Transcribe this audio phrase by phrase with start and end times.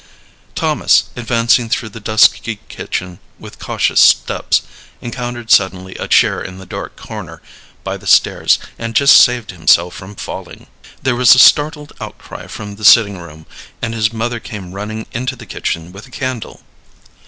[0.55, 4.63] Thomas, advancing through the dusky kitchen with cautious steps,
[4.99, 7.39] encountered suddenly a chair in the dark corner
[7.83, 10.65] by the stairs, and just saved himself from falling.
[11.03, 13.45] There was a startled outcry from the sitting room,
[13.79, 16.63] and his mother came running into the kitchen with a candle.